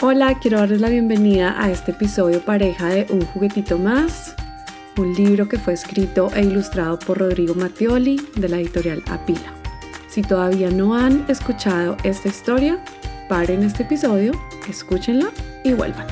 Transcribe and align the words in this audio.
Hola, 0.00 0.38
quiero 0.40 0.58
darles 0.58 0.80
la 0.80 0.88
bienvenida 0.88 1.54
a 1.56 1.70
este 1.70 1.92
episodio 1.92 2.40
pareja 2.40 2.88
de 2.88 3.06
Un 3.10 3.20
juguetito 3.26 3.78
más, 3.78 4.34
un 4.98 5.14
libro 5.14 5.48
que 5.48 5.56
fue 5.56 5.72
escrito 5.72 6.30
e 6.34 6.42
ilustrado 6.42 6.98
por 6.98 7.18
Rodrigo 7.18 7.54
Mattioli 7.54 8.20
de 8.34 8.48
la 8.48 8.58
editorial 8.58 9.02
Apila. 9.08 9.54
Si 10.08 10.22
todavía 10.22 10.68
no 10.70 10.96
han 10.96 11.24
escuchado 11.28 11.96
esta 12.02 12.28
historia, 12.28 12.84
paren 13.28 13.62
este 13.62 13.84
episodio, 13.84 14.32
escúchenla 14.68 15.28
y 15.62 15.74
vuelvan. 15.74 16.06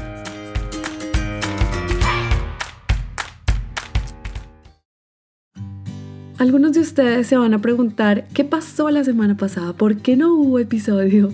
Algunos 6.39 6.73
de 6.73 6.81
ustedes 6.81 7.27
se 7.27 7.37
van 7.37 7.53
a 7.53 7.59
preguntar 7.59 8.29
qué 8.33 8.45
pasó 8.45 8.91
la 8.91 9.03
semana 9.03 9.37
pasada, 9.37 9.73
por 9.73 9.97
qué 9.97 10.17
no 10.17 10.35
hubo 10.35 10.61
episodio. 10.61 11.33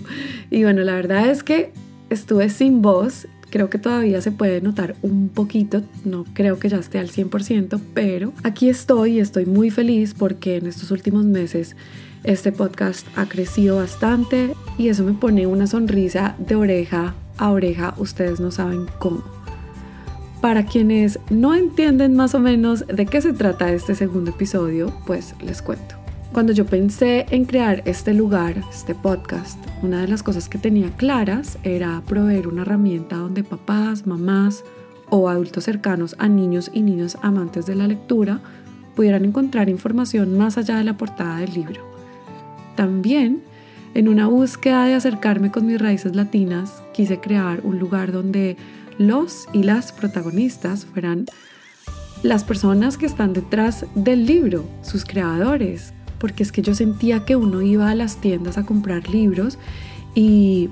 Y 0.49 0.63
bueno, 0.63 0.81
la 0.81 0.95
verdad 0.95 1.29
es 1.29 1.43
que 1.43 1.71
estuve 2.09 2.49
sin 2.49 2.81
voz. 2.81 3.27
Creo 3.49 3.69
que 3.69 3.79
todavía 3.79 4.21
se 4.21 4.31
puede 4.31 4.61
notar 4.61 4.95
un 5.01 5.29
poquito, 5.29 5.81
no 6.05 6.25
creo 6.33 6.59
que 6.59 6.69
ya 6.69 6.77
esté 6.77 6.99
al 6.99 7.09
100%, 7.09 7.79
pero 7.95 8.31
aquí 8.43 8.69
estoy 8.69 9.13
y 9.13 9.19
estoy 9.19 9.47
muy 9.47 9.71
feliz 9.71 10.13
porque 10.13 10.57
en 10.57 10.67
estos 10.67 10.91
últimos 10.91 11.25
meses 11.25 11.75
este 12.23 12.51
podcast 12.51 13.07
ha 13.15 13.25
crecido 13.27 13.77
bastante 13.77 14.53
y 14.77 14.89
eso 14.89 15.03
me 15.03 15.13
pone 15.13 15.47
una 15.47 15.65
sonrisa 15.65 16.35
de 16.37 16.55
oreja 16.55 17.15
a 17.39 17.51
oreja, 17.51 17.95
ustedes 17.97 18.39
no 18.39 18.51
saben 18.51 18.85
cómo. 18.99 19.23
Para 20.41 20.65
quienes 20.65 21.19
no 21.29 21.55
entienden 21.55 22.15
más 22.15 22.35
o 22.35 22.39
menos 22.39 22.85
de 22.87 23.05
qué 23.05 23.21
se 23.21 23.33
trata 23.33 23.71
este 23.71 23.95
segundo 23.95 24.31
episodio, 24.31 24.93
pues 25.05 25.35
les 25.41 25.61
cuento. 25.61 25.98
Cuando 26.33 26.53
yo 26.53 26.65
pensé 26.65 27.25
en 27.31 27.45
crear 27.45 27.81
este 27.85 28.13
lugar, 28.13 28.63
este 28.69 28.93
podcast, 28.93 29.59
una 29.81 30.01
de 30.01 30.07
las 30.07 30.21
cosas 30.21 30.47
que 30.47 30.59
tenía 30.59 30.91
claras 30.91 31.57
era 31.63 32.03
proveer 32.05 32.47
una 32.47 32.61
herramienta 32.61 33.15
donde 33.15 33.43
papás, 33.43 34.05
mamás 34.05 34.63
o 35.09 35.27
adultos 35.27 35.63
cercanos 35.63 36.15
a 36.19 36.27
niños 36.27 36.69
y 36.71 36.83
niñas 36.83 37.17
amantes 37.23 37.65
de 37.65 37.73
la 37.73 37.87
lectura 37.87 38.41
pudieran 38.95 39.25
encontrar 39.25 39.69
información 39.69 40.37
más 40.37 40.59
allá 40.59 40.77
de 40.77 40.83
la 40.83 40.97
portada 40.97 41.37
del 41.37 41.51
libro. 41.51 41.81
También, 42.75 43.41
en 43.95 44.07
una 44.07 44.27
búsqueda 44.27 44.85
de 44.85 44.93
acercarme 44.93 45.49
con 45.49 45.65
mis 45.65 45.81
raíces 45.81 46.15
latinas, 46.15 46.83
quise 46.93 47.19
crear 47.19 47.61
un 47.63 47.79
lugar 47.79 48.11
donde 48.11 48.55
los 48.99 49.47
y 49.51 49.63
las 49.63 49.91
protagonistas 49.91 50.85
fueran 50.85 51.25
las 52.21 52.43
personas 52.43 52.97
que 52.97 53.07
están 53.07 53.33
detrás 53.33 53.85
del 53.95 54.25
libro, 54.25 54.69
sus 54.83 55.05
creadores, 55.05 55.93
porque 56.19 56.43
es 56.43 56.51
que 56.51 56.61
yo 56.61 56.75
sentía 56.75 57.25
que 57.25 57.35
uno 57.35 57.61
iba 57.61 57.89
a 57.89 57.95
las 57.95 58.17
tiendas 58.17 58.57
a 58.57 58.65
comprar 58.65 59.09
libros 59.09 59.57
y 60.15 60.69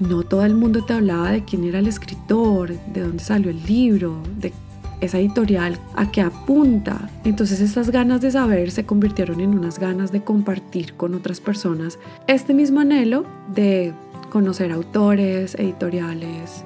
no 0.00 0.22
todo 0.22 0.44
el 0.44 0.54
mundo 0.54 0.84
te 0.84 0.92
hablaba 0.92 1.30
de 1.30 1.44
quién 1.44 1.64
era 1.64 1.78
el 1.78 1.86
escritor, 1.86 2.72
de 2.92 3.00
dónde 3.00 3.22
salió 3.22 3.50
el 3.50 3.64
libro, 3.66 4.22
de 4.38 4.52
esa 5.00 5.18
editorial 5.18 5.78
a 5.94 6.10
qué 6.10 6.20
apunta. 6.20 7.10
Entonces 7.24 7.60
estas 7.60 7.90
ganas 7.90 8.20
de 8.20 8.30
saber 8.30 8.70
se 8.70 8.84
convirtieron 8.84 9.40
en 9.40 9.56
unas 9.56 9.78
ganas 9.78 10.12
de 10.12 10.22
compartir 10.22 10.94
con 10.94 11.14
otras 11.14 11.40
personas 11.40 11.98
este 12.26 12.54
mismo 12.54 12.80
anhelo 12.80 13.24
de 13.54 13.92
conocer 14.30 14.72
autores, 14.72 15.54
editoriales 15.54 16.64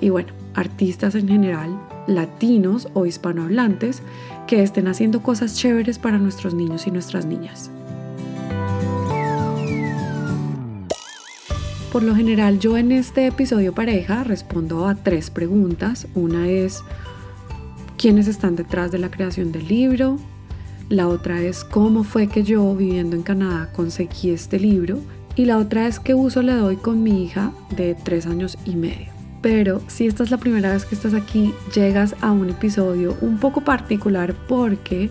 y 0.00 0.10
bueno, 0.10 0.32
artistas 0.54 1.14
en 1.14 1.28
general, 1.28 1.78
latinos 2.06 2.88
o 2.94 3.06
hispanohablantes 3.06 4.02
que 4.46 4.62
estén 4.62 4.88
haciendo 4.88 5.22
cosas 5.22 5.56
chéveres 5.56 5.98
para 5.98 6.18
nuestros 6.18 6.54
niños 6.54 6.86
y 6.86 6.90
nuestras 6.90 7.26
niñas. 7.26 7.70
Por 11.92 12.02
lo 12.02 12.14
general 12.14 12.58
yo 12.58 12.78
en 12.78 12.90
este 12.90 13.26
episodio 13.26 13.74
pareja 13.74 14.24
respondo 14.24 14.88
a 14.88 14.94
tres 14.94 15.28
preguntas. 15.28 16.06
Una 16.14 16.48
es 16.48 16.82
quiénes 17.98 18.28
están 18.28 18.56
detrás 18.56 18.90
de 18.90 18.98
la 18.98 19.10
creación 19.10 19.52
del 19.52 19.68
libro. 19.68 20.18
La 20.88 21.06
otra 21.06 21.42
es 21.42 21.64
cómo 21.64 22.02
fue 22.02 22.28
que 22.28 22.44
yo 22.44 22.74
viviendo 22.74 23.14
en 23.14 23.22
Canadá 23.22 23.70
conseguí 23.72 24.30
este 24.30 24.58
libro. 24.58 25.00
Y 25.36 25.44
la 25.44 25.58
otra 25.58 25.86
es 25.86 26.00
qué 26.00 26.14
uso 26.14 26.40
le 26.40 26.54
doy 26.54 26.76
con 26.76 27.02
mi 27.02 27.24
hija 27.24 27.52
de 27.76 27.94
tres 27.94 28.26
años 28.26 28.56
y 28.64 28.76
medio 28.76 29.11
pero 29.42 29.82
si 29.88 30.06
esta 30.06 30.22
es 30.22 30.30
la 30.30 30.38
primera 30.38 30.72
vez 30.72 30.84
que 30.84 30.94
estás 30.94 31.12
aquí, 31.14 31.52
llegas 31.74 32.14
a 32.20 32.30
un 32.30 32.48
episodio 32.48 33.16
un 33.20 33.38
poco 33.38 33.60
particular 33.60 34.34
porque 34.48 35.10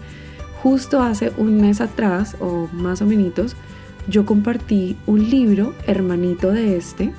justo 0.64 1.02
hace 1.02 1.32
un 1.38 1.60
mes 1.60 1.82
atrás, 1.82 2.38
o 2.40 2.70
más 2.72 3.02
o 3.02 3.06
menos, 3.06 3.56
yo 4.08 4.26
compartí 4.26 4.96
un 5.06 5.30
libro 5.30 5.76
hermanito 5.86 6.52
de 6.52 6.78
este. 6.78 7.14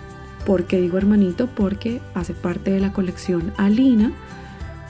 ¿Por 0.47 0.65
qué 0.65 0.81
digo 0.81 0.99
hermanito? 0.99 1.47
Porque 1.47 2.01
hace 2.15 2.33
parte 2.33 2.73
de 2.73 2.81
la 2.81 2.93
colección 2.93 3.53
Alina 3.57 4.13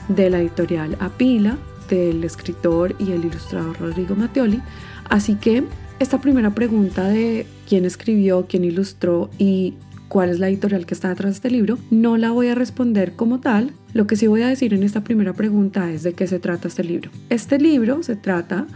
de 0.07 0.29
la 0.29 0.39
editorial 0.39 0.97
Apila, 0.99 1.57
del 1.89 2.23
escritor 2.23 2.95
y 2.99 3.11
el 3.11 3.25
ilustrador 3.25 3.77
Rodrigo 3.79 4.15
Mattioli. 4.15 4.61
Así 5.09 5.35
que 5.35 5.63
esta 5.99 6.19
primera 6.19 6.51
pregunta 6.51 7.07
de 7.07 7.45
quién 7.67 7.85
escribió, 7.85 8.45
quién 8.47 8.63
ilustró 8.63 9.29
y 9.37 9.75
cuál 10.13 10.29
es 10.29 10.37
la 10.37 10.47
editorial 10.47 10.85
que 10.85 10.93
está 10.93 11.09
detrás 11.09 11.31
de 11.31 11.35
este 11.37 11.49
libro, 11.49 11.79
no 11.89 12.17
la 12.17 12.29
voy 12.29 12.45
a 12.45 12.53
responder 12.53 13.13
como 13.13 13.39
tal. 13.39 13.71
Lo 13.93 14.05
que 14.05 14.15
sí 14.15 14.27
voy 14.27 14.43
a 14.43 14.47
decir 14.47 14.71
en 14.75 14.83
esta 14.83 15.03
primera 15.03 15.33
pregunta 15.33 15.91
es 15.91 16.03
de 16.03 16.13
qué 16.13 16.27
se 16.27 16.37
trata 16.37 16.67
este 16.67 16.83
libro. 16.83 17.09
Este 17.31 17.57
libro 17.57 18.03
se 18.03 18.15
trata 18.15 18.67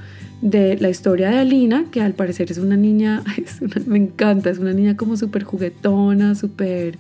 de 0.42 0.78
la 0.78 0.90
historia 0.90 1.30
de 1.30 1.38
Alina, 1.38 1.86
que 1.92 2.02
al 2.02 2.14
parecer 2.14 2.50
es 2.50 2.58
una 2.58 2.76
niña, 2.76 3.22
me 3.86 4.00
encanta, 4.00 4.50
es 4.50 4.58
una 4.58 4.74
niña 4.74 4.98
como 4.98 5.16
súper 5.16 5.44
juguetona, 5.44 6.34
súper 6.34 6.98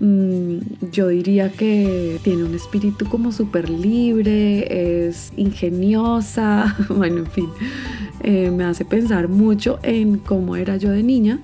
mm, 0.00 0.58
yo 0.92 1.08
diría 1.08 1.50
que 1.50 2.20
tiene 2.22 2.44
un 2.44 2.54
espíritu 2.54 3.06
como 3.06 3.32
súper 3.32 3.70
libre, 3.70 5.06
es 5.06 5.32
ingeniosa, 5.38 6.76
bueno, 6.90 7.20
en 7.20 7.26
fin, 7.26 7.48
eh, 8.22 8.50
me 8.50 8.64
hace 8.64 8.84
pensar 8.84 9.28
mucho 9.28 9.78
en 9.82 10.18
cómo 10.18 10.56
era 10.56 10.76
yo 10.76 10.90
de 10.90 11.02
niña. 11.02 11.40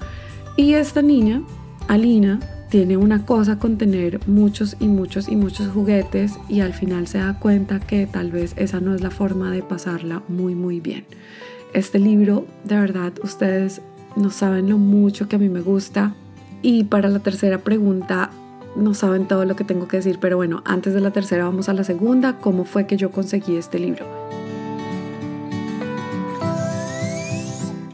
Y 0.59 0.75
esta 0.75 1.03
niña 1.03 1.41
Alina 1.88 2.38
tiene 2.69 2.99
una 2.99 3.25
cosa 3.25 3.59
con 3.59 3.78
tener 3.78 4.21
muchos 4.28 4.76
y 4.78 4.87
muchos 4.87 5.28
y 5.28 5.37
muchos 5.37 5.69
juguetes 5.69 6.38
y 6.49 6.60
al 6.60 6.75
final 6.75 7.06
se 7.06 7.16
da 7.16 7.38
cuenta 7.38 7.81
que 7.81 8.06
tal 8.06 8.31
vez 8.31 8.53
esa 8.56 8.78
no 8.78 8.94
es 8.94 9.00
la 9.00 9.10
forma 9.10 9.50
de 9.50 9.62
pasarla 9.62 10.22
muy 10.28 10.54
muy 10.54 10.81
bien. 10.81 11.06
Este 11.72 11.98
libro, 11.98 12.47
de 12.65 12.78
verdad, 12.78 13.12
ustedes 13.22 13.81
no 14.16 14.31
saben 14.31 14.69
lo 14.69 14.77
mucho 14.77 15.28
que 15.28 15.37
a 15.37 15.38
mí 15.38 15.48
me 15.48 15.60
gusta. 15.60 16.15
Y 16.60 16.84
para 16.84 17.09
la 17.09 17.21
tercera 17.21 17.59
pregunta, 17.59 18.31
no 18.77 18.93
saben 18.93 19.27
todo 19.27 19.44
lo 19.44 19.56
que 19.56 19.65
tengo 19.65 19.88
que 19.88 19.98
decir, 19.98 20.19
pero 20.21 20.37
bueno, 20.37 20.62
antes 20.65 20.93
de 20.93 21.00
la 21.00 21.12
tercera 21.12 21.44
vamos 21.44 21.69
a 21.69 21.72
la 21.72 21.84
segunda, 21.84 22.38
¿cómo 22.38 22.65
fue 22.65 22.87
que 22.87 22.97
yo 22.97 23.10
conseguí 23.10 23.56
este 23.56 23.78
libro? 23.78 24.06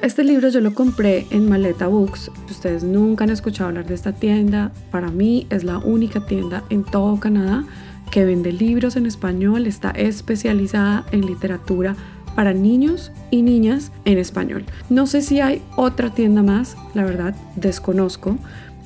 Este 0.04 0.22
libro 0.22 0.50
yo 0.50 0.60
lo 0.60 0.74
compré 0.74 1.26
en 1.30 1.48
Maleta 1.48 1.86
Books. 1.86 2.30
Ustedes 2.50 2.84
nunca 2.84 3.24
han 3.24 3.30
escuchado 3.30 3.70
hablar 3.70 3.86
de 3.86 3.94
esta 3.94 4.12
tienda. 4.12 4.70
Para 4.90 5.08
mí 5.08 5.46
es 5.48 5.64
la 5.64 5.78
única 5.78 6.26
tienda 6.26 6.62
en 6.68 6.84
todo 6.84 7.18
Canadá 7.18 7.64
que 8.10 8.26
vende 8.26 8.52
libros 8.52 8.96
en 8.96 9.06
español. 9.06 9.66
Está 9.66 9.92
especializada 9.92 11.06
en 11.10 11.24
literatura 11.24 11.96
para 12.36 12.52
niños 12.52 13.12
y 13.30 13.40
niñas 13.40 13.92
en 14.04 14.18
español. 14.18 14.66
No 14.90 15.06
sé 15.06 15.22
si 15.22 15.40
hay 15.40 15.62
otra 15.74 16.10
tienda 16.10 16.42
más, 16.42 16.76
la 16.92 17.06
verdad 17.06 17.34
desconozco, 17.56 18.36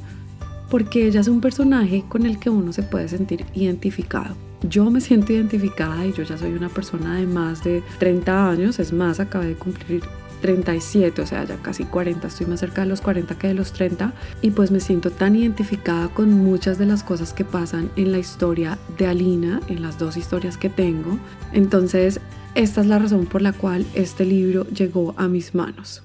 porque 0.70 1.06
ella 1.06 1.20
es 1.20 1.28
un 1.28 1.40
personaje 1.40 2.04
con 2.08 2.26
el 2.26 2.38
que 2.38 2.50
uno 2.50 2.72
se 2.72 2.82
puede 2.82 3.08
sentir 3.08 3.46
identificado. 3.54 4.34
Yo 4.68 4.90
me 4.90 5.00
siento 5.00 5.32
identificada 5.32 6.04
y 6.04 6.12
yo 6.12 6.24
ya 6.24 6.36
soy 6.36 6.52
una 6.52 6.68
persona 6.68 7.16
de 7.16 7.26
más 7.26 7.64
de 7.64 7.82
30 7.98 8.50
años, 8.50 8.78
es 8.78 8.92
más, 8.92 9.20
acabé 9.20 9.48
de 9.48 9.54
cumplir 9.54 10.02
37, 10.40 11.22
o 11.22 11.26
sea, 11.26 11.44
ya 11.44 11.56
casi 11.56 11.84
40, 11.84 12.26
estoy 12.26 12.46
más 12.46 12.60
cerca 12.60 12.82
de 12.82 12.88
los 12.88 13.00
40 13.00 13.38
que 13.38 13.48
de 13.48 13.54
los 13.54 13.72
30 13.72 14.12
y 14.42 14.50
pues 14.50 14.70
me 14.70 14.80
siento 14.80 15.10
tan 15.10 15.36
identificada 15.36 16.08
con 16.08 16.32
muchas 16.32 16.78
de 16.78 16.86
las 16.86 17.02
cosas 17.02 17.32
que 17.32 17.44
pasan 17.44 17.90
en 17.96 18.12
la 18.12 18.18
historia 18.18 18.78
de 18.96 19.06
Alina, 19.06 19.60
en 19.68 19.82
las 19.82 19.98
dos 19.98 20.16
historias 20.16 20.56
que 20.56 20.70
tengo. 20.70 21.18
Entonces, 21.52 22.20
esta 22.54 22.80
es 22.80 22.86
la 22.86 22.98
razón 22.98 23.26
por 23.26 23.42
la 23.42 23.52
cual 23.52 23.86
este 23.94 24.24
libro 24.24 24.66
llegó 24.68 25.14
a 25.16 25.28
mis 25.28 25.54
manos. 25.54 26.02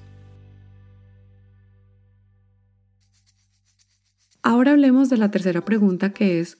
Ahora 4.42 4.72
hablemos 4.72 5.08
de 5.08 5.16
la 5.16 5.30
tercera 5.30 5.64
pregunta 5.64 6.12
que 6.12 6.38
es 6.38 6.58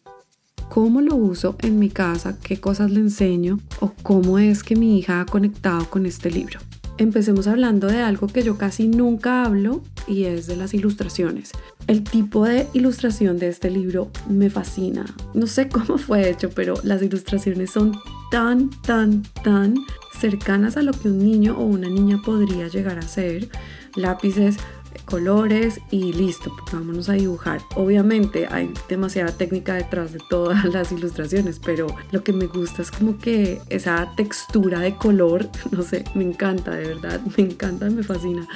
cómo 0.70 1.00
lo 1.00 1.14
uso 1.14 1.56
en 1.60 1.78
mi 1.78 1.90
casa, 1.90 2.38
qué 2.40 2.58
cosas 2.58 2.90
le 2.90 3.00
enseño 3.00 3.60
o 3.80 3.92
cómo 4.02 4.38
es 4.38 4.64
que 4.64 4.74
mi 4.74 4.98
hija 4.98 5.20
ha 5.20 5.26
conectado 5.26 5.88
con 5.90 6.06
este 6.06 6.30
libro. 6.30 6.60
Empecemos 6.96 7.48
hablando 7.48 7.88
de 7.88 8.02
algo 8.02 8.28
que 8.28 8.44
yo 8.44 8.56
casi 8.56 8.86
nunca 8.86 9.44
hablo 9.44 9.82
y 10.06 10.24
es 10.24 10.46
de 10.46 10.56
las 10.56 10.74
ilustraciones. 10.74 11.50
El 11.88 12.04
tipo 12.04 12.44
de 12.44 12.68
ilustración 12.72 13.38
de 13.38 13.48
este 13.48 13.68
libro 13.68 14.10
me 14.28 14.48
fascina. 14.48 15.04
No 15.34 15.48
sé 15.48 15.68
cómo 15.70 15.98
fue 15.98 16.30
hecho, 16.30 16.50
pero 16.50 16.74
las 16.84 17.02
ilustraciones 17.02 17.70
son 17.70 17.98
tan, 18.30 18.70
tan, 18.82 19.24
tan 19.42 19.74
cercanas 20.20 20.76
a 20.76 20.82
lo 20.82 20.92
que 20.92 21.08
un 21.08 21.18
niño 21.18 21.58
o 21.58 21.64
una 21.64 21.88
niña 21.88 22.20
podría 22.24 22.68
llegar 22.68 22.98
a 22.98 23.02
ser. 23.02 23.48
Lápices 23.96 24.56
colores 25.04 25.80
y 25.90 26.12
listo, 26.12 26.54
vámonos 26.72 27.08
a 27.08 27.14
dibujar. 27.14 27.60
Obviamente 27.76 28.46
hay 28.50 28.72
demasiada 28.88 29.32
técnica 29.32 29.74
detrás 29.74 30.12
de 30.12 30.20
todas 30.30 30.64
las 30.72 30.92
ilustraciones, 30.92 31.60
pero 31.64 31.86
lo 32.10 32.22
que 32.22 32.32
me 32.32 32.46
gusta 32.46 32.82
es 32.82 32.90
como 32.90 33.18
que 33.18 33.60
esa 33.68 34.12
textura 34.16 34.80
de 34.80 34.96
color, 34.96 35.48
no 35.70 35.82
sé, 35.82 36.04
me 36.14 36.24
encanta, 36.24 36.72
de 36.72 36.88
verdad, 36.88 37.20
me 37.36 37.44
encanta, 37.44 37.88
me 37.90 38.02
fascina. 38.02 38.46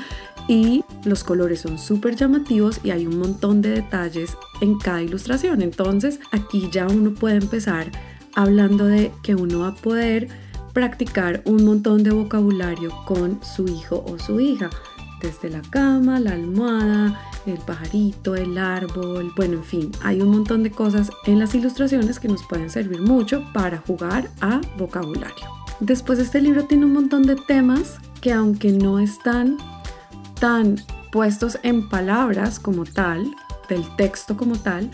Y 0.49 0.83
los 1.05 1.25
colores 1.25 1.61
son 1.61 1.79
súper 1.79 2.17
llamativos 2.17 2.81
y 2.83 2.91
hay 2.91 3.07
un 3.07 3.19
montón 3.19 3.61
de 3.61 3.71
detalles 3.71 4.35
en 4.63 4.79
cada 4.79 5.03
ilustración. 5.03 5.61
Entonces 5.61 6.21
aquí 6.33 6.71
ya 6.73 6.87
uno 6.87 7.13
puede 7.13 7.37
empezar 7.37 7.91
hablando 8.35 8.87
de 8.87 9.13
que 9.23 9.35
uno 9.35 9.61
va 9.61 9.69
a 9.69 9.75
poder 9.75 10.29
practicar 10.73 11.43
un 11.45 11.65
montón 11.65 12.03
de 12.03 12.13
vocabulario 12.13 12.95
con 13.05 13.41
su 13.45 13.67
hijo 13.69 14.03
o 14.07 14.19
su 14.19 14.41
hija 14.41 14.71
desde 15.21 15.51
la 15.51 15.63
cama, 15.63 16.21
la 16.21 16.33
almohada, 16.33 17.21
el 17.47 17.59
pajarito, 17.59 18.35
el 18.35 18.59
árbol, 18.59 19.33
bueno, 19.37 19.55
en 19.55 19.65
fin, 19.65 19.93
hay 20.03 20.21
un 20.21 20.31
montón 20.31 20.63
de 20.63 20.71
cosas 20.71 21.11
en 21.27 21.39
las 21.39 21.55
ilustraciones 21.55 22.19
que 22.19 22.29
nos 22.29 22.47
pueden 22.47 22.71
servir 22.71 23.01
mucho 23.01 23.45
para 23.53 23.79
jugar 23.79 24.31
a 24.41 24.61
vocabulario. 24.77 25.47
Después 25.81 26.19
este 26.19 26.41
libro 26.41 26.65
tiene 26.65 26.87
un 26.87 26.93
montón 26.93 27.23
de 27.23 27.37
temas 27.37 27.99
que 28.21 28.33
aunque 28.33 28.73
no 28.73 28.99
están 28.99 29.59
tan 30.41 30.77
puestos 31.13 31.59
en 31.63 31.89
palabras 31.89 32.59
como 32.59 32.85
tal, 32.85 33.33
del 33.69 33.85
texto 33.97 34.37
como 34.37 34.57
tal, 34.59 34.91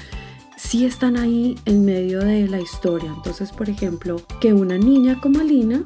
sí 0.57 0.85
están 0.85 1.17
ahí 1.17 1.59
en 1.65 1.85
medio 1.85 2.21
de 2.21 2.49
la 2.49 2.61
historia. 2.61 3.13
Entonces, 3.15 3.53
por 3.53 3.71
ejemplo, 3.71 4.21
que 4.41 4.53
una 4.53 4.77
niña 4.77 5.21
como 5.21 5.41
Alina 5.41 5.83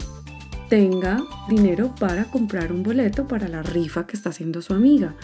tenga 0.68 1.22
dinero 1.48 1.94
para 1.98 2.24
comprar 2.24 2.72
un 2.72 2.82
boleto 2.82 3.26
para 3.26 3.48
la 3.48 3.62
rifa 3.62 4.06
que 4.06 4.16
está 4.16 4.30
haciendo 4.30 4.62
su 4.62 4.74
amiga. 4.74 5.14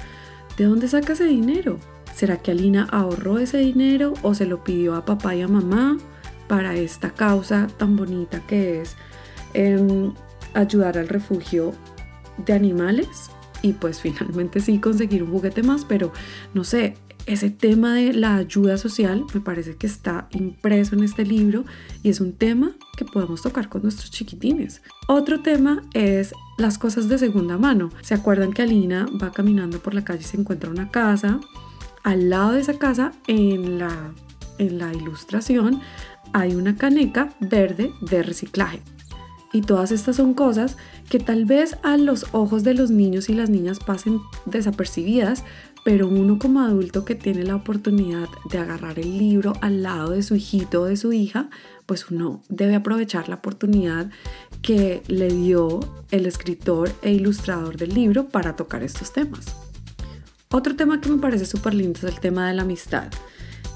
¿De 0.56 0.64
dónde 0.64 0.88
saca 0.88 1.12
ese 1.12 1.24
dinero? 1.24 1.78
¿Será 2.14 2.38
que 2.38 2.52
Alina 2.52 2.86
ahorró 2.90 3.38
ese 3.38 3.58
dinero 3.58 4.14
o 4.22 4.34
se 4.34 4.46
lo 4.46 4.62
pidió 4.62 4.94
a 4.94 5.04
papá 5.04 5.34
y 5.34 5.42
a 5.42 5.48
mamá 5.48 5.98
para 6.48 6.74
esta 6.76 7.10
causa 7.10 7.66
tan 7.76 7.96
bonita 7.96 8.40
que 8.46 8.80
es 8.82 8.96
em, 9.52 10.12
ayudar 10.54 10.96
al 10.96 11.08
refugio 11.08 11.72
de 12.38 12.52
animales? 12.52 13.30
Y 13.62 13.72
pues 13.72 14.00
finalmente 14.02 14.60
sí 14.60 14.78
conseguir 14.78 15.22
un 15.24 15.32
juguete 15.32 15.62
más, 15.62 15.84
pero 15.84 16.12
no 16.54 16.64
sé, 16.64 16.96
ese 17.26 17.50
tema 17.50 17.94
de 17.94 18.12
la 18.12 18.36
ayuda 18.36 18.76
social 18.76 19.24
me 19.32 19.40
parece 19.40 19.76
que 19.76 19.86
está 19.86 20.28
impreso 20.30 20.94
en 20.94 21.04
este 21.04 21.24
libro 21.24 21.64
y 22.02 22.10
es 22.10 22.20
un 22.20 22.32
tema 22.32 22.72
que 22.96 23.04
podemos 23.04 23.42
tocar 23.42 23.68
con 23.68 23.82
nuestros 23.82 24.10
chiquitines. 24.10 24.82
Otro 25.08 25.40
tema 25.40 25.82
es 25.94 26.32
las 26.58 26.78
cosas 26.78 27.08
de 27.08 27.18
segunda 27.18 27.56
mano. 27.56 27.90
¿Se 28.02 28.14
acuerdan 28.14 28.52
que 28.52 28.62
Alina 28.62 29.06
va 29.22 29.32
caminando 29.32 29.78
por 29.78 29.94
la 29.94 30.04
calle 30.04 30.20
y 30.20 30.24
se 30.24 30.36
encuentra 30.36 30.70
una 30.70 30.90
casa? 30.90 31.40
Al 32.02 32.28
lado 32.28 32.52
de 32.52 32.60
esa 32.60 32.78
casa, 32.78 33.12
en 33.26 33.78
la, 33.78 34.12
en 34.58 34.78
la 34.78 34.92
ilustración, 34.92 35.80
hay 36.34 36.54
una 36.54 36.76
caneca 36.76 37.30
verde 37.40 37.90
de 38.02 38.22
reciclaje. 38.22 38.82
Y 39.54 39.62
todas 39.62 39.92
estas 39.92 40.16
son 40.16 40.34
cosas 40.34 40.76
que 41.08 41.20
tal 41.20 41.44
vez 41.44 41.78
a 41.84 41.96
los 41.96 42.26
ojos 42.32 42.64
de 42.64 42.74
los 42.74 42.90
niños 42.90 43.28
y 43.28 43.34
las 43.34 43.50
niñas 43.50 43.78
pasen 43.78 44.20
desapercibidas, 44.46 45.44
pero 45.84 46.08
uno 46.08 46.38
como 46.38 46.60
adulto 46.60 47.04
que 47.04 47.14
tiene 47.14 47.44
la 47.44 47.54
oportunidad 47.54 48.28
de 48.50 48.58
agarrar 48.58 48.98
el 48.98 49.18
libro 49.18 49.52
al 49.60 49.82
lado 49.82 50.10
de 50.10 50.22
su 50.22 50.34
hijito 50.34 50.82
o 50.82 50.84
de 50.86 50.96
su 50.96 51.12
hija, 51.12 51.50
pues 51.86 52.10
uno 52.10 52.42
debe 52.48 52.74
aprovechar 52.74 53.28
la 53.28 53.36
oportunidad 53.36 54.10
que 54.62 55.02
le 55.06 55.28
dio 55.28 55.80
el 56.10 56.24
escritor 56.24 56.90
e 57.02 57.12
ilustrador 57.12 57.76
del 57.76 57.94
libro 57.94 58.28
para 58.28 58.56
tocar 58.56 58.82
estos 58.82 59.12
temas. 59.12 59.54
Otro 60.50 60.74
tema 60.74 61.00
que 61.00 61.10
me 61.10 61.18
parece 61.18 61.44
súper 61.44 61.74
lindo 61.74 61.98
es 61.98 62.04
el 62.04 62.20
tema 62.20 62.48
de 62.48 62.54
la 62.54 62.62
amistad. 62.62 63.08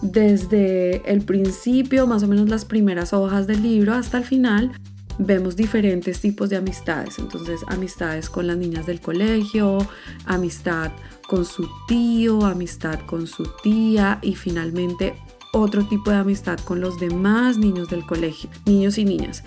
Desde 0.00 1.02
el 1.10 1.22
principio, 1.22 2.06
más 2.06 2.22
o 2.22 2.28
menos 2.28 2.48
las 2.48 2.64
primeras 2.64 3.12
hojas 3.12 3.46
del 3.46 3.62
libro, 3.62 3.92
hasta 3.92 4.16
el 4.16 4.24
final, 4.24 4.72
vemos 5.18 5.56
diferentes 5.56 6.20
tipos 6.20 6.48
de 6.48 6.56
amistades. 6.56 7.18
Entonces, 7.18 7.60
amistades 7.66 8.30
con 8.30 8.46
las 8.46 8.56
niñas 8.56 8.86
del 8.86 9.00
colegio, 9.00 9.78
amistad 10.24 10.92
con 11.28 11.44
su 11.44 11.68
tío, 11.86 12.44
amistad 12.44 12.98
con 13.06 13.26
su 13.26 13.44
tía 13.62 14.18
y 14.22 14.34
finalmente 14.34 15.14
otro 15.52 15.86
tipo 15.86 16.10
de 16.10 16.16
amistad 16.16 16.58
con 16.60 16.80
los 16.80 16.98
demás 16.98 17.58
niños 17.58 17.88
del 17.88 18.04
colegio, 18.04 18.50
niños 18.64 18.98
y 18.98 19.04
niñas. 19.04 19.44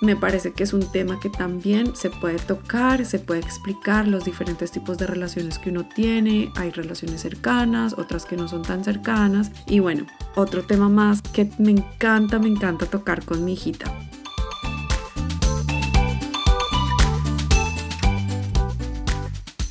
Me 0.00 0.16
parece 0.16 0.52
que 0.52 0.62
es 0.62 0.72
un 0.72 0.90
tema 0.92 1.18
que 1.18 1.30
también 1.30 1.96
se 1.96 2.10
puede 2.10 2.38
tocar, 2.38 3.04
se 3.04 3.18
puede 3.18 3.40
explicar 3.40 4.06
los 4.06 4.24
diferentes 4.24 4.70
tipos 4.70 4.98
de 4.98 5.06
relaciones 5.06 5.58
que 5.58 5.70
uno 5.70 5.88
tiene. 5.88 6.52
Hay 6.56 6.70
relaciones 6.70 7.22
cercanas, 7.22 7.94
otras 7.94 8.26
que 8.26 8.36
no 8.36 8.46
son 8.46 8.62
tan 8.62 8.84
cercanas. 8.84 9.50
Y 9.66 9.80
bueno, 9.80 10.06
otro 10.36 10.62
tema 10.62 10.88
más 10.88 11.22
que 11.22 11.50
me 11.58 11.70
encanta, 11.70 12.38
me 12.38 12.48
encanta 12.48 12.86
tocar 12.86 13.24
con 13.24 13.44
mi 13.44 13.54
hijita. 13.54 13.92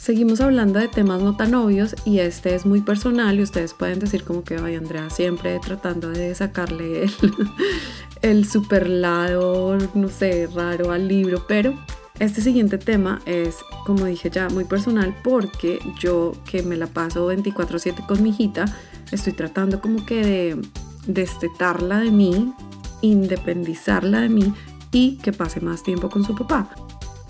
Seguimos 0.04 0.42
hablando 0.42 0.80
de 0.80 0.90
temas 0.90 1.22
no 1.22 1.38
tan 1.38 1.56
obvios 1.56 1.96
y 2.04 2.20
este 2.20 2.56
es 2.56 2.66
muy 2.66 2.82
personal 2.82 3.40
y 3.40 3.42
ustedes 3.42 3.74
pueden 3.74 4.00
decir 4.00 4.26
como 4.26 4.44
que, 4.44 4.58
ay 4.58 4.76
Andrea, 4.76 5.10
siempre 5.10 5.58
tratando 5.60 6.10
de 6.10 6.36
sacarle 6.36 7.04
el, 7.04 7.12
el 8.22 8.46
super 8.46 8.90
lado, 8.90 9.78
no 9.94 10.10
sé, 10.10 10.50
raro 10.54 10.92
al 10.92 11.08
libro, 11.08 11.46
pero 11.48 11.74
este 12.20 12.42
siguiente 12.42 12.78
tema 12.78 13.22
es, 13.26 13.60
como 13.86 14.04
dije 14.04 14.30
ya, 14.30 14.50
muy 14.50 14.66
personal 14.66 15.16
porque 15.24 15.80
yo 15.98 16.34
que 16.52 16.64
me 16.64 16.76
la 16.76 16.88
paso 16.88 17.32
24/7 17.34 18.06
con 18.06 18.22
mi 18.22 18.32
hijita, 18.32 18.66
estoy 19.10 19.32
tratando 19.32 19.80
como 19.80 20.06
que 20.06 20.22
de 20.22 20.62
destetarla 21.08 22.00
de 22.00 22.12
mí, 22.12 22.54
independizarla 23.00 24.20
de 24.20 24.28
mí 24.28 24.54
y 24.92 25.16
que 25.20 25.32
pase 25.32 25.62
más 25.62 25.82
tiempo 25.82 26.10
con 26.10 26.26
su 26.26 26.36
papá. 26.36 26.76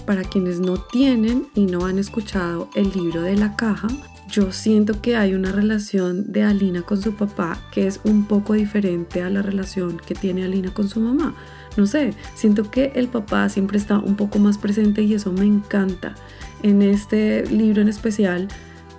Para 0.05 0.24
quienes 0.24 0.60
no 0.60 0.77
tienen 0.77 1.48
y 1.55 1.65
no 1.65 1.86
han 1.86 1.98
escuchado 1.98 2.69
el 2.75 2.91
libro 2.91 3.22
de 3.22 3.38
la 3.38 3.55
caja, 3.55 3.88
yo 4.29 4.51
siento 4.51 5.00
que 5.00 5.15
hay 5.15 5.33
una 5.33 5.51
relación 5.51 6.31
de 6.31 6.43
Alina 6.43 6.81
con 6.81 7.01
su 7.01 7.13
papá 7.13 7.57
que 7.72 7.88
es 7.88 8.01
un 8.03 8.25
poco 8.25 8.53
diferente 8.53 9.22
a 9.22 9.29
la 9.29 9.41
relación 9.41 10.01
que 10.05 10.13
tiene 10.13 10.43
Alina 10.43 10.74
con 10.74 10.89
su 10.89 11.00
mamá. 11.00 11.36
No 11.77 11.86
sé, 11.86 12.13
siento 12.36 12.69
que 12.69 12.91
el 12.95 13.07
papá 13.07 13.48
siempre 13.48 13.77
está 13.77 13.98
un 13.98 14.15
poco 14.15 14.39
más 14.39 14.57
presente 14.57 15.03
y 15.03 15.13
eso 15.13 15.31
me 15.31 15.45
encanta. 15.45 16.15
En 16.63 16.81
este 16.81 17.45
libro 17.45 17.81
en 17.81 17.88
especial, 17.88 18.48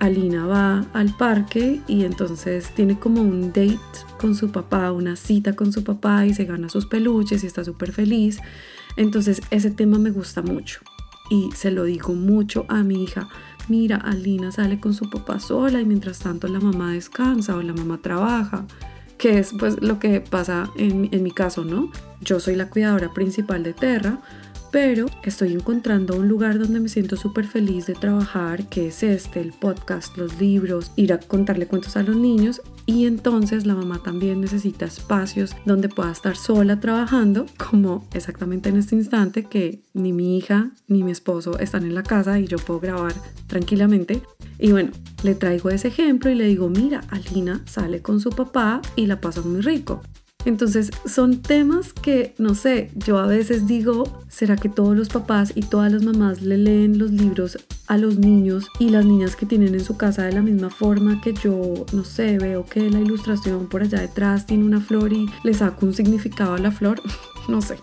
Alina 0.01 0.47
va 0.47 0.87
al 0.95 1.15
parque 1.17 1.81
y 1.87 2.05
entonces 2.05 2.71
tiene 2.71 2.99
como 2.99 3.21
un 3.21 3.49
date 3.49 3.79
con 4.19 4.35
su 4.35 4.51
papá, 4.51 4.91
una 4.93 5.17
cita 5.17 5.55
con 5.55 5.73
su 5.73 5.85
papá 5.85 6.25
y 6.27 6.33
se 6.33 6.45
gana 6.45 6.69
sus 6.71 6.87
peluches 6.87 7.45
y 7.45 7.47
está 7.47 7.63
súper 7.63 7.93
feliz. 7.93 8.39
Entonces 8.97 9.43
ese 9.51 9.71
tema 9.71 9.99
me 9.99 10.11
gusta 10.11 10.41
mucho 10.41 10.81
y 11.31 11.51
se 11.53 11.71
lo 11.71 11.85
digo 11.85 12.15
mucho 12.15 12.67
a 12.69 12.83
mi 12.83 13.03
hija. 13.05 13.29
Mira, 13.69 13.97
Alina 13.97 14.53
sale 14.53 14.79
con 14.79 14.95
su 14.95 15.09
papá 15.09 15.41
sola 15.41 15.81
y 15.81 15.85
mientras 15.85 16.19
tanto 16.19 16.49
la 16.49 16.61
mamá 16.61 16.93
descansa 16.93 17.57
o 17.57 17.63
la 17.63 17.73
mamá 17.73 17.99
trabaja, 18.03 18.67
que 19.17 19.39
es 19.39 19.53
pues 19.59 19.81
lo 19.81 19.99
que 19.99 20.21
pasa 20.21 20.71
en, 20.77 21.09
en 21.13 21.23
mi 21.23 21.31
caso, 21.31 21.65
¿no? 21.65 21.91
Yo 22.21 22.41
soy 22.41 22.57
la 22.57 22.69
cuidadora 22.69 23.13
principal 23.13 23.63
de 23.63 23.73
Terra, 23.73 24.21
pero 24.75 25.07
estoy 25.23 25.53
encontrando 25.53 26.17
un 26.17 26.27
lugar 26.27 26.59
donde 26.59 26.81
me 26.81 26.89
siento 26.89 27.15
súper 27.15 27.47
feliz 27.47 27.87
de 27.87 27.95
trabajar, 27.95 28.69
que 28.69 28.89
es 28.89 29.05
este, 29.05 29.41
el 29.41 29.53
podcast, 29.53 30.17
los 30.17 30.41
libros, 30.41 30.91
ir 30.97 31.13
a 31.13 31.21
contarle 31.21 31.69
cuentos 31.69 31.97
a 31.97 32.03
los 32.03 32.17
niños 32.17 32.61
y 32.85 33.07
entonces 33.07 33.67
la 33.67 33.77
mamá 33.77 34.01
también 34.03 34.41
necesita 34.41 34.85
espacios 34.85 35.55
donde 35.65 35.89
pueda 35.89 36.11
estar 36.11 36.35
sola 36.35 36.81
trabajando, 36.81 37.47
como 37.57 38.05
exactamente 38.15 38.69
en 38.69 38.79
este 38.79 38.97
instante 38.97 39.45
que 39.45 39.85
ni 39.93 40.13
mi 40.13 40.37
hija 40.37 40.73
ni 40.89 41.05
mi 41.05 41.13
esposo 41.13 41.57
están 41.61 41.85
en 41.85 41.95
la 41.95 42.03
casa 42.03 42.41
y 42.41 42.49
yo 42.49 42.59
puedo 42.59 42.81
grabar 42.81 43.15
tranquilamente. 43.47 44.23
Y 44.59 44.73
bueno, 44.73 44.91
le 45.23 45.37
traigo 45.37 45.71
ese 45.71 45.87
ejemplo 45.87 46.31
y 46.31 46.35
le 46.35 46.49
digo, 46.49 46.69
mira, 46.69 47.03
Alina 47.11 47.63
sale 47.65 48.03
con 48.03 48.19
su 48.19 48.31
papá 48.31 48.83
y 48.97 49.07
la 49.07 49.21
pasa 49.21 49.41
muy 49.41 49.61
rico. 49.61 50.03
Entonces 50.45 50.91
son 51.07 51.41
temas 51.41 51.93
que, 51.93 52.35
no 52.39 52.55
sé, 52.55 52.91
yo 52.95 53.19
a 53.19 53.27
veces 53.27 53.67
digo, 53.67 54.05
¿será 54.29 54.57
que 54.57 54.69
todos 54.69 54.97
los 54.97 55.09
papás 55.09 55.53
y 55.55 55.63
todas 55.63 55.93
las 55.93 56.03
mamás 56.03 56.43
le 56.43 56.59
leen 56.59 56.99
los 56.99 57.11
libros 57.11 57.59
a 57.87 57.97
los 57.97 58.19
niños 58.19 58.69
y 58.79 58.91
las 58.91 59.05
niñas 59.05 59.37
que 59.37 59.47
tienen 59.47 59.75
en 59.75 59.85
su 59.85 59.97
casa 59.97 60.25
de 60.25 60.33
la 60.33 60.43
misma 60.43 60.71
forma 60.71 61.21
que 61.21 61.33
yo, 61.33 61.87
no 61.93 62.05
sé, 62.05 62.39
veo 62.39 62.67
que 62.67 62.91
la 62.91 63.01
ilustración 63.01 63.69
por 63.69 63.83
allá 63.83 64.01
detrás 64.01 64.47
tiene 64.47 64.65
una 64.65 64.81
flor 64.81 65.13
y 65.13 65.29
le 65.43 65.55
saco 65.55 65.87
un 65.87 65.95
significado 65.95 66.55
a 66.55 66.59
la 66.59 66.71
flor? 66.71 67.01
no 67.49 67.61
sé. 67.63 67.77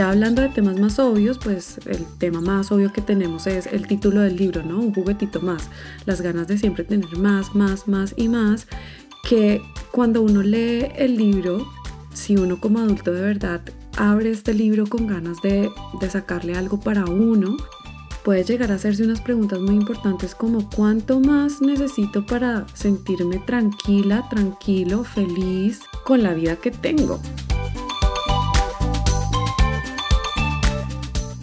Ya 0.00 0.08
hablando 0.08 0.40
de 0.40 0.48
temas 0.48 0.80
más 0.80 0.98
obvios, 0.98 1.36
pues 1.36 1.78
el 1.84 2.06
tema 2.16 2.40
más 2.40 2.72
obvio 2.72 2.90
que 2.90 3.02
tenemos 3.02 3.46
es 3.46 3.66
el 3.66 3.86
título 3.86 4.22
del 4.22 4.34
libro, 4.34 4.62
¿no? 4.62 4.80
Un 4.80 4.94
juguetito 4.94 5.42
más. 5.42 5.68
Las 6.06 6.22
ganas 6.22 6.48
de 6.48 6.56
siempre 6.56 6.84
tener 6.84 7.18
más, 7.18 7.54
más, 7.54 7.86
más 7.86 8.14
y 8.16 8.28
más. 8.28 8.66
Que 9.28 9.60
cuando 9.92 10.22
uno 10.22 10.42
lee 10.42 10.86
el 10.96 11.18
libro, 11.18 11.66
si 12.14 12.38
uno 12.38 12.58
como 12.58 12.78
adulto 12.78 13.12
de 13.12 13.20
verdad 13.20 13.60
abre 13.98 14.30
este 14.30 14.54
libro 14.54 14.86
con 14.86 15.06
ganas 15.06 15.42
de, 15.42 15.70
de 16.00 16.08
sacarle 16.08 16.54
algo 16.54 16.80
para 16.80 17.04
uno, 17.04 17.58
puede 18.24 18.42
llegar 18.42 18.72
a 18.72 18.76
hacerse 18.76 19.04
unas 19.04 19.20
preguntas 19.20 19.60
muy 19.60 19.74
importantes 19.74 20.34
como 20.34 20.70
cuánto 20.70 21.20
más 21.20 21.60
necesito 21.60 22.24
para 22.24 22.66
sentirme 22.72 23.36
tranquila, 23.40 24.26
tranquilo, 24.30 25.04
feliz 25.04 25.80
con 26.06 26.22
la 26.22 26.32
vida 26.32 26.56
que 26.56 26.70
tengo. 26.70 27.20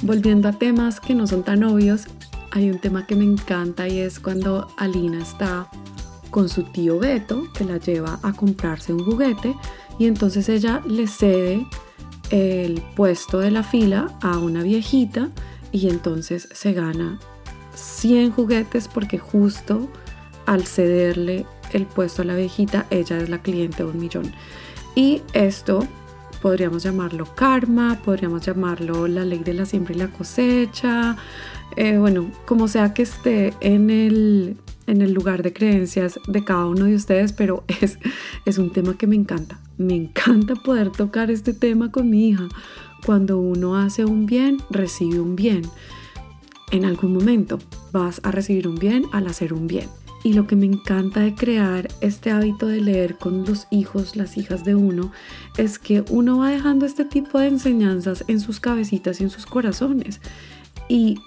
Volviendo 0.08 0.48
a 0.48 0.54
temas 0.54 1.02
que 1.02 1.14
no 1.14 1.28
son 1.28 1.44
tan 1.44 1.66
obvios, 1.66 2.06
hay 2.52 2.72
un 2.72 2.80
tema 2.80 3.06
que 3.06 3.18
me 3.18 3.26
encanta 3.26 3.90
y 3.90 4.00
es 4.00 4.22
cuando 4.22 4.70
Alina 4.78 5.22
está 5.22 5.70
con 6.30 6.48
su 6.48 6.64
tío 6.64 6.98
Beto, 6.98 7.52
que 7.52 7.66
la 7.66 7.76
lleva 7.76 8.18
a 8.24 8.32
comprarse 8.32 8.94
un 8.94 9.04
juguete 9.04 9.54
y 10.00 10.06
entonces 10.06 10.48
ella 10.48 10.82
le 10.88 11.08
cede 11.08 11.68
el 12.30 12.82
puesto 12.96 13.40
de 13.40 13.52
la 13.52 13.64
fila 13.64 14.18
a 14.22 14.38
una 14.38 14.64
viejita 14.64 15.30
y 15.74 15.90
entonces 15.90 16.48
se 16.54 16.72
gana 16.72 17.20
100 17.76 18.32
juguetes 18.32 18.88
porque 18.88 19.18
justo 19.18 19.90
al 20.46 20.66
cederle 20.66 21.46
el 21.74 21.86
puesto 21.86 22.22
a 22.22 22.26
la 22.26 22.36
viejita, 22.38 22.86
ella 22.92 23.18
es 23.18 23.28
la 23.28 23.42
cliente 23.42 23.84
de 23.84 23.90
un 23.90 24.00
millón. 24.00 24.32
Y 24.96 25.22
esto 25.34 25.86
podríamos 26.42 26.84
llamarlo 26.84 27.26
karma, 27.36 28.00
podríamos 28.04 28.46
llamarlo 28.46 29.08
la 29.08 29.26
ley 29.26 29.40
de 29.40 29.54
la 29.54 29.66
siembra 29.66 29.94
y 29.94 29.98
la 29.98 30.08
cosecha, 30.08 31.18
eh, 31.76 31.98
bueno, 31.98 32.32
como 32.46 32.68
sea 32.68 32.94
que 32.94 33.04
esté 33.04 33.54
en 33.60 33.90
el, 33.90 34.58
en 34.88 35.02
el 35.02 35.14
lugar 35.14 35.44
de 35.44 35.54
creencias 35.54 36.20
de 36.28 36.44
cada 36.44 36.66
uno 36.66 36.86
de 36.86 36.96
ustedes, 36.96 37.34
pero 37.34 37.64
es, 37.82 38.00
es 38.46 38.58
un 38.58 38.72
tema 38.72 38.98
que 38.98 39.08
me 39.08 39.16
encanta. 39.16 39.60
Me 39.78 39.96
encanta 39.96 40.56
poder 40.56 40.92
tocar 40.92 41.30
este 41.30 41.54
tema 41.54 41.92
con 41.92 42.10
mi 42.10 42.30
hija. 42.30 42.48
Cuando 43.06 43.38
uno 43.38 43.78
hace 43.78 44.06
un 44.06 44.26
bien, 44.26 44.58
recibe 44.70 45.20
un 45.20 45.36
bien. 45.36 45.62
En 46.72 46.84
algún 46.84 47.14
momento 47.14 47.60
vas 47.92 48.20
a 48.24 48.32
recibir 48.32 48.68
un 48.68 48.76
bien 48.76 49.06
al 49.12 49.28
hacer 49.28 49.54
un 49.54 49.68
bien. 49.68 49.88
Y 50.24 50.34
lo 50.34 50.48
que 50.48 50.56
me 50.56 50.66
encanta 50.66 51.22
de 51.22 51.36
crear 51.36 51.88
este 52.02 52.32
hábito 52.32 52.68
de 52.68 52.82
leer 52.82 53.18
con 53.18 53.46
los 53.46 53.68
hijos, 53.72 54.16
las 54.16 54.38
hijas 54.38 54.66
de 54.66 54.76
uno, 54.76 55.12
es 55.58 55.80
que 55.80 56.04
uno 56.10 56.40
va 56.40 56.50
dejando 56.50 56.86
este 56.86 57.06
tipo 57.06 57.40
de 57.40 57.48
enseñanzas 57.48 58.26
en 58.28 58.40
sus 58.40 58.60
cabecitas 58.60 59.22
y 59.22 59.24
en 59.24 59.30
sus 59.30 59.46
corazones. 59.46 60.20
Y 60.90 61.20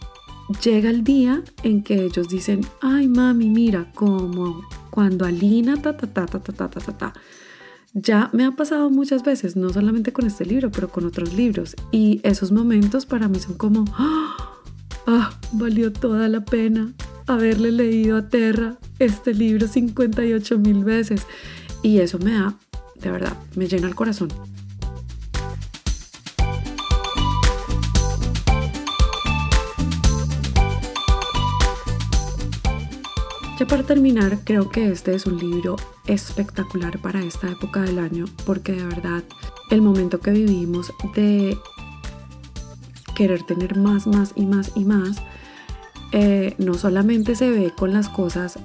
llega 0.62 0.90
el 0.90 1.04
día 1.04 1.42
en 1.62 1.82
que 1.82 2.04
ellos 2.04 2.28
dicen, 2.28 2.61
ay 2.80 3.09
mami, 3.09 3.49
mira, 3.49 3.90
como 3.94 4.62
cuando 4.90 5.25
Alina, 5.25 5.80
ta, 5.80 5.97
ta, 5.97 6.06
ta, 6.06 6.26
ta, 6.26 6.40
ta, 6.40 6.52
ta, 6.52 6.68
ta, 6.68 6.80
ta, 6.80 6.99
ta. 6.99 7.12
Ya 7.92 8.30
me 8.32 8.44
ha 8.44 8.52
pasado 8.52 8.88
muchas 8.90 9.25
veces, 9.25 9.56
no 9.56 9.70
solamente 9.70 10.12
con 10.12 10.26
este 10.26 10.44
libro, 10.44 10.70
pero 10.70 10.88
con 10.88 11.06
otros 11.06 11.35
libros. 11.35 11.75
Y 11.90 12.20
esos 12.23 12.52
momentos 12.52 13.06
para 13.06 13.28
mí 13.28 13.38
son 13.38 13.54
como, 13.54 13.85
ah, 13.94 15.30
valió 15.52 15.92
toda 15.92 16.28
la 16.28 16.44
pena 16.44 16.92
haberle 17.31 17.71
leído 17.71 18.19
a 18.19 18.29
Terra 18.29 18.77
este 18.99 19.35
libro 19.35 19.69
58 19.69 20.59
mil 20.59 20.85
veces. 20.85 21.27
Y 21.83 22.01
eso 22.01 22.19
me 22.19 22.33
da, 22.33 22.55
de 22.97 23.11
verdad, 23.11 23.37
me 23.55 23.67
llena 23.67 23.89
el 23.89 23.95
corazón. 23.95 24.29
Ya 33.59 33.67
para 33.67 33.83
terminar, 33.83 34.39
creo 34.45 34.71
que 34.71 34.91
este 34.91 35.15
es 35.15 35.27
un 35.27 35.39
libro 35.39 35.77
espectacular 36.07 36.99
para 36.99 37.23
esta 37.23 37.49
época 37.49 37.83
del 37.83 37.99
año 37.99 38.25
porque 38.47 38.73
de 38.73 38.85
verdad 38.85 39.23
el 39.71 39.83
momento 39.83 40.19
que 40.19 40.31
vivimos 40.31 40.93
de 41.15 41.59
querer 43.15 43.43
tener 43.43 43.77
más, 43.77 44.07
más 44.07 44.33
y 44.35 44.47
más 44.47 44.73
y 44.75 44.87
más 44.87 45.23
eh, 46.12 46.55
no 46.59 46.75
solamente 46.75 47.35
se 47.35 47.50
ve 47.50 47.73
con 47.76 47.93
las 47.93 48.09
cosas 48.09 48.59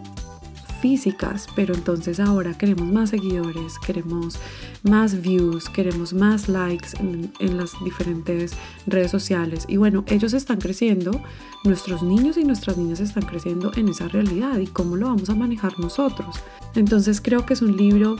físicas, 0.82 1.48
pero 1.56 1.74
entonces 1.74 2.20
ahora 2.20 2.56
queremos 2.58 2.88
más 2.92 3.10
seguidores, 3.10 3.80
queremos 3.80 4.38
más 4.84 5.22
views, 5.22 5.70
queremos 5.70 6.14
más 6.14 6.48
likes 6.48 6.90
en, 7.00 7.34
en, 7.40 7.58
las 7.58 7.72
diferentes 7.84 8.52
redes 8.86 9.10
sociales. 9.10 9.66
Y 9.68 9.78
bueno, 9.78 10.04
ellos 10.08 10.34
están 10.34 10.60
creciendo, 10.60 11.22
nuestros 11.64 12.04
niños 12.04 12.38
y 12.38 12.44
nuestras 12.44 12.78
niñas 12.78 13.00
están 13.00 13.26
creciendo 13.26 13.72
en 13.76 13.90
esa 13.90 14.08
realidad 14.08 14.60
y 14.60 14.68
cómo 14.68 14.96
lo 14.96 15.08
vamos 15.08 15.30
a 15.30 15.36
manejar 15.36 15.80
nosotros. 15.80 16.36
Entonces 16.76 17.20
creo 17.20 17.46
que 17.46 17.54
es 17.54 17.62
un 17.62 17.76
libro 17.78 18.18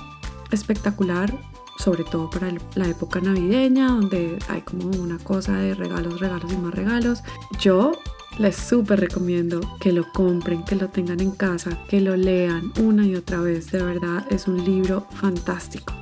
espectacular, 0.52 1.38
sobre 1.78 2.04
todo 2.04 2.30
para 2.30 2.52
la 2.76 2.88
época 2.88 3.20
navideña, 3.20 3.90
donde 3.90 4.40
hay 4.48 4.62
como 4.62 4.88
una 4.88 5.18
cosa 5.20 5.56
de 5.58 5.76
regalos, 5.76 6.20
regalos 6.20 6.52
y 6.52 6.58
más 6.58 6.74
regalos. 6.74 7.22
Yo 7.60 7.92
les 8.38 8.56
súper 8.56 9.00
recomiendo 9.00 9.62
que 9.80 9.92
lo 9.92 10.12
compren, 10.12 10.64
que 10.64 10.76
lo 10.76 10.90
tengan 10.90 11.20
en 11.20 11.32
casa, 11.32 11.78
que 11.88 12.02
lo 12.02 12.16
lean 12.16 12.72
una 12.82 13.06
y 13.06 13.16
otra 13.16 13.40
vez. 13.40 13.72
De 13.72 13.82
verdad 13.82 14.26
es 14.30 14.48
un 14.48 14.64
libro 14.64 15.08
fantástico. 15.12 15.94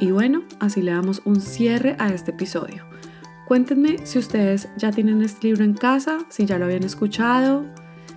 Y 0.00 0.10
bueno, 0.10 0.44
así 0.60 0.82
le 0.82 0.92
damos 0.92 1.22
un 1.24 1.40
cierre 1.40 1.96
a 1.98 2.12
este 2.12 2.32
episodio. 2.32 2.84
Cuéntenme 3.46 3.98
si 4.04 4.18
ustedes 4.18 4.68
ya 4.76 4.90
tienen 4.90 5.22
este 5.22 5.48
libro 5.48 5.64
en 5.64 5.74
casa, 5.74 6.18
si 6.30 6.46
ya 6.46 6.58
lo 6.58 6.64
habían 6.64 6.82
escuchado, 6.82 7.64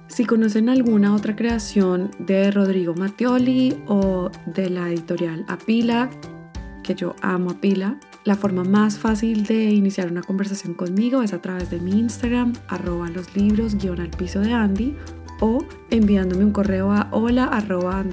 si 0.07 0.23
conocen 0.23 0.69
alguna 0.69 1.13
otra 1.13 1.35
creación 1.35 2.11
de 2.19 2.49
Rodrigo 2.49 2.93
Mattioli 2.95 3.83
o 3.87 4.31
de 4.45 4.69
la 4.69 4.89
editorial 4.89 5.43
Apila, 5.49 6.09
que 6.81 6.95
yo 6.95 7.15
amo 7.21 7.51
Apila. 7.51 7.99
La 8.23 8.35
forma 8.35 8.63
más 8.63 8.97
fácil 8.97 9.43
de 9.45 9.65
iniciar 9.65 10.09
una 10.09 10.21
conversación 10.21 10.73
conmigo 10.73 11.21
es 11.21 11.33
a 11.33 11.41
través 11.41 11.69
de 11.69 11.79
mi 11.79 11.91
Instagram, 11.99 12.53
arroba 12.69 13.09
los 13.09 13.35
libros, 13.35 13.75
guion 13.75 13.99
al 13.99 14.09
piso 14.09 14.39
de 14.39 14.53
Andy, 14.53 14.95
o 15.41 15.63
enviándome 15.89 16.45
un 16.45 16.51
correo 16.51 16.91
a 16.91 17.09
hola 17.11 17.45
arroba 17.45 18.03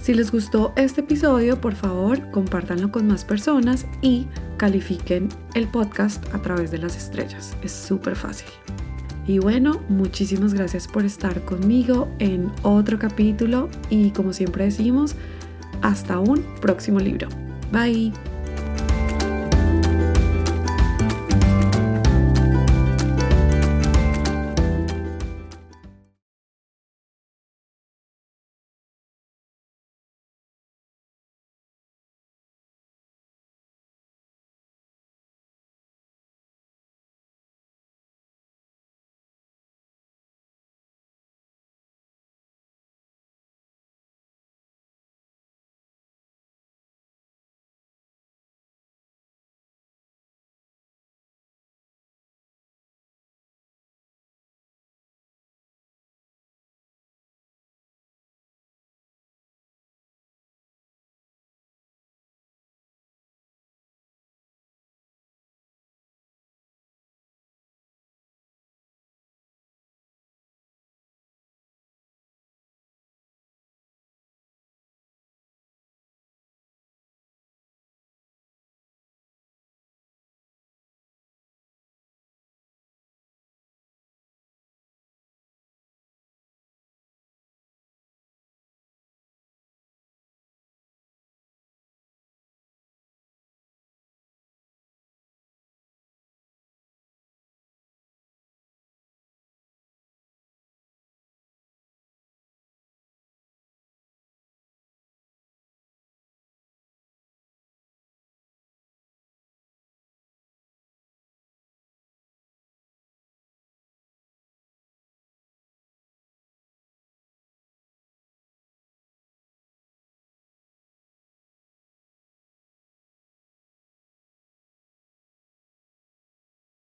si 0.00 0.14
les 0.14 0.32
gustó 0.32 0.72
este 0.76 1.02
episodio, 1.02 1.60
por 1.60 1.74
favor, 1.74 2.30
compártanlo 2.30 2.90
con 2.90 3.06
más 3.06 3.26
personas 3.26 3.86
y 4.00 4.28
califiquen 4.60 5.30
el 5.54 5.68
podcast 5.68 6.22
a 6.34 6.42
través 6.42 6.70
de 6.70 6.76
las 6.76 6.94
estrellas. 6.94 7.56
Es 7.62 7.72
súper 7.72 8.14
fácil. 8.14 8.50
Y 9.26 9.38
bueno, 9.38 9.80
muchísimas 9.88 10.52
gracias 10.52 10.86
por 10.86 11.06
estar 11.06 11.42
conmigo 11.46 12.08
en 12.18 12.52
otro 12.62 12.98
capítulo 12.98 13.70
y 13.88 14.10
como 14.10 14.34
siempre 14.34 14.64
decimos, 14.64 15.14
hasta 15.80 16.20
un 16.20 16.44
próximo 16.60 17.00
libro. 17.00 17.28
Bye. 17.72 18.12